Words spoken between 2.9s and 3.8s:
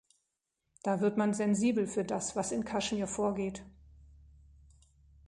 vorgeht.